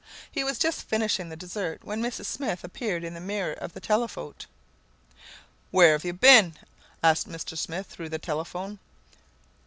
[0.31, 2.25] He was just finishing the dessert when Mrs.
[2.25, 4.47] Smith appeared in the mirror of the telephote.
[4.49, 5.15] "Why,
[5.83, 6.55] where have you been?"
[7.03, 7.55] asked Mr.
[7.55, 8.79] Smith through the telephone.